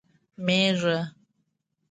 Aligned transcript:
🐑 0.03 0.03
مېږه 0.45 0.97